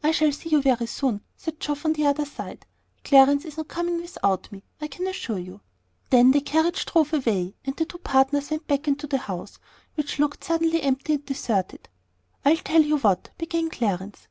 [0.00, 2.64] "I shall see you very soon," said Geoff, on the other side.
[3.02, 5.60] "Clarence is not coming without me, I can assure you."
[6.10, 9.58] Then the carriage drove away; and the two partners went back into the house,
[9.96, 11.88] which looked suddenly empty and deserted.
[12.44, 14.28] "I'll tell you what!" began Clarence.